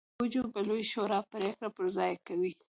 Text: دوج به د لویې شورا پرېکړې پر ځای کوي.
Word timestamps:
دوج 0.17 0.33
به 0.53 0.59
د 0.63 0.65
لویې 0.67 0.85
شورا 0.91 1.19
پرېکړې 1.33 1.69
پر 1.75 1.85
ځای 1.97 2.13
کوي. 2.27 2.51